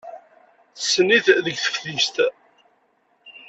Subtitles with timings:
[0.77, 2.15] Tessen-it deg teftist.